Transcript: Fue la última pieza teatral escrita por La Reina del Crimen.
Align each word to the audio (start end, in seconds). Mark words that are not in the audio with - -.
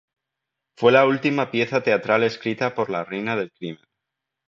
Fue 0.77 0.91
la 0.91 1.05
última 1.05 1.51
pieza 1.51 1.83
teatral 1.83 2.23
escrita 2.23 2.73
por 2.73 2.89
La 2.89 3.03
Reina 3.03 3.35
del 3.35 3.51
Crimen. 3.51 3.85